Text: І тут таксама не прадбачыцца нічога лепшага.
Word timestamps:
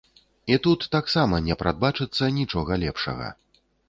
І 0.51 0.55
тут 0.67 0.85
таксама 0.95 1.39
не 1.47 1.57
прадбачыцца 1.59 2.31
нічога 2.39 2.79
лепшага. 2.85 3.29